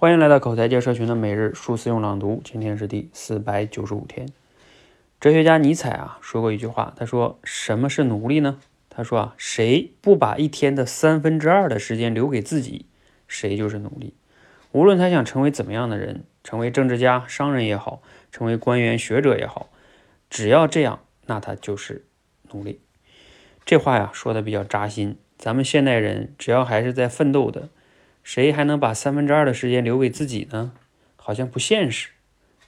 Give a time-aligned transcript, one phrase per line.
[0.00, 4.30] 欢迎来到口才界社群的每日数字用朗读，今天是第四百九十五天。
[5.20, 8.58] 哲学家尼采啊说过一句话，他说：“什么是奴隶呢？”
[8.88, 12.86] 他说啊，谁不把一天的三分之二的时间留给自己，
[13.28, 14.14] 谁就是奴隶。
[14.72, 18.00] 无论他想成为怎么样的人，成为政治家、商人也好，
[18.32, 19.68] 成为官员、学者也好，
[20.30, 22.06] 只要这样，那他就是
[22.52, 22.80] 奴隶。
[23.66, 25.18] 这话呀说的比较扎心。
[25.36, 27.68] 咱们现代人只要还是在奋斗的。
[28.32, 30.70] 谁还能把三分之二的时间留给自己呢？
[31.16, 32.10] 好像不现实。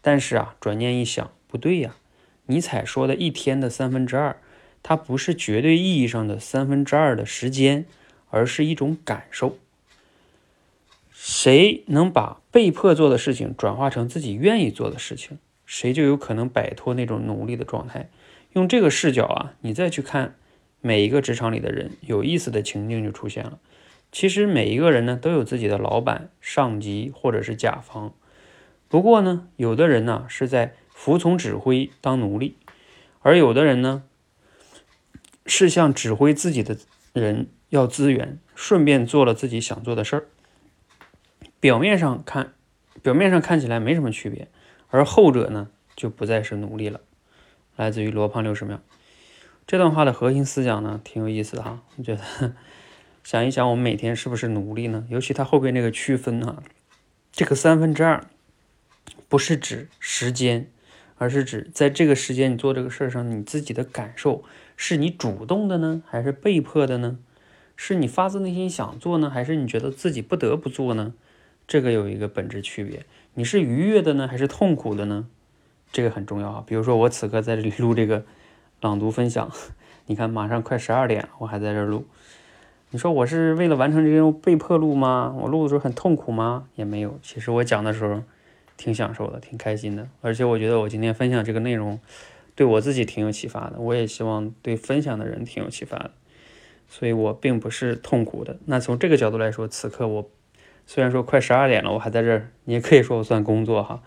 [0.00, 1.96] 但是啊，转念一想，不对呀。
[2.46, 4.38] 尼采说的一天的三分之二，
[4.82, 7.84] 它不是绝对意义上的三分之二的时间，
[8.30, 9.58] 而是一种感受。
[11.10, 18.08] 谁能把被迫做的事情转化成自己愿意做的事情，谁就有可能摆脱那种奴隶的状态。
[18.54, 20.36] 用这个视角啊，你再去看
[20.80, 23.58] 每一个职场里的人，有意思的情境就出现了。
[24.12, 28.12] 其实每一个人呢都有自己的老板、上级或者是甲方，
[28.88, 32.56] 不过呢，有的人呢是在服从指挥当奴隶，
[33.20, 34.02] 而有的人呢
[35.46, 36.76] 是向指挥自己的
[37.12, 40.24] 人要资源，顺便做了自己想做的事儿。
[41.60, 42.52] 表面上看，
[43.02, 44.48] 表面上看起来没什么区别，
[44.88, 47.00] 而后者呢就不再是奴隶了。
[47.76, 48.80] 来自于罗胖六十秒，
[49.68, 52.54] 这段话的核心思想呢挺有意思的哈，我觉得。
[53.22, 55.06] 想一想，我们每天是不是奴隶呢？
[55.08, 56.62] 尤其它后边那个区分啊，
[57.30, 58.24] 这个三分之二
[59.28, 60.68] 不是指时间，
[61.16, 64.42] 而是指在这个时间你做这个事儿上，你自己的感受
[64.76, 67.18] 是你主动的呢，还是被迫的呢？
[67.76, 71.14] 是你发自内心想做呢，还是你觉得自己不得不做呢？
[71.66, 75.28] 这个有一个本质区别，你是愉悦的呢，还是痛苦的呢？
[75.92, 76.64] 这个很重要啊。
[76.66, 78.24] 比如说我此刻在这里录这个
[78.80, 79.50] 朗读分享，
[80.06, 82.06] 你看马上快十二点，我还在这录。
[82.92, 85.32] 你说我是为了完成这任务被迫录吗？
[85.40, 86.66] 我录的时候很痛苦吗？
[86.74, 88.20] 也没有，其实我讲的时候
[88.76, 90.08] 挺享受的，挺开心的。
[90.20, 92.00] 而且我觉得我今天分享这个内容
[92.56, 96.10] 对我自己挺有启发的，我也希望对分享的人挺有启发的。
[96.88, 98.58] 所以我并不是痛苦的。
[98.64, 100.28] 那从这个角度来说，此刻我
[100.84, 104.02] 虽然说快十二点了，我还在这儿，你也可以说我算工作哈，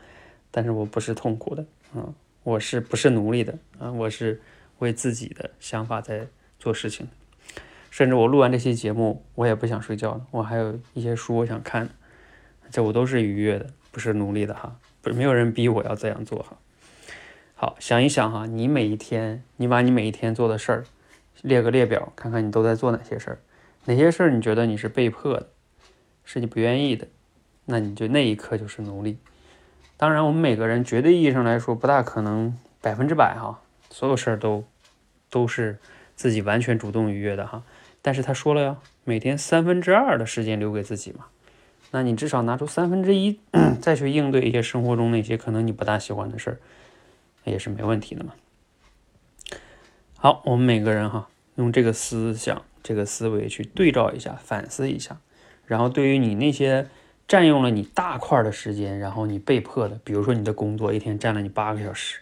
[0.51, 1.65] 但是我不是痛苦的
[1.95, 2.11] 啊，
[2.43, 3.89] 我是不是奴隶的啊？
[3.93, 4.41] 我是
[4.79, 6.27] 为自己的想法在
[6.59, 7.07] 做事情。
[7.93, 11.87] 甚至我录完这期节目，我也不想睡觉了，我还有一些书我想看，
[12.71, 16.57] 这我都是愉悦的，不是奴隶的哈，不是没有人逼我要这样做哈。
[17.53, 20.85] 好，想一想哈，你每一天，你把你每一天做的事儿
[21.43, 23.37] 列个列表，看看你都在做哪些事儿，
[23.85, 25.49] 哪些事儿你觉得你是被迫的，
[26.25, 27.07] 是你不愿意的，
[27.65, 29.19] 那你就那一刻就是奴隶。
[29.97, 33.61] 当然，我们每个人绝对意义上来说不大可能百分之百哈，
[33.91, 34.63] 所有事儿都
[35.29, 35.77] 都是
[36.15, 37.61] 自己完全主动愉悦的哈。
[38.03, 41.25] 但是他说了呀，每天三分之二的时间留给自己嘛，
[41.89, 43.39] 那你至少拿出三分之一
[43.81, 46.57] 再去应对一些生活中那些可能你不大喜欢的事儿，
[47.45, 48.33] 也是没问题的嘛。
[50.17, 55.17] 好，我们每个人哈，用这个思想、这个思维去对照一下、反思一下，
[55.65, 56.87] 然后对于你那些
[57.25, 62.19] 占用了你大块的时间，然后你被迫的，比如说你的工作一天占了你八个小时，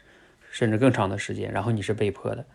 [0.51, 2.45] 甚至更长的时间，然后你是被迫的。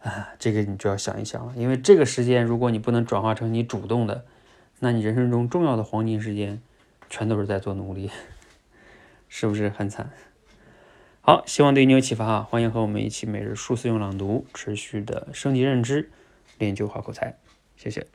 [0.00, 4.24] 啊，这个你就要想一想了，因为这个时间如果你不能转化成你主动的，
[4.78, 6.62] 那你人生中重要的黄金时间，
[7.10, 8.10] 全都是在做努力，
[9.28, 10.10] 是不是很惨？
[11.20, 16.10] 好，希望对你有启发啊，欢迎和我们一起每日数次用朗读，持续的升级认知，
[16.58, 17.36] 练就好口才，
[17.76, 18.06] 谢谢。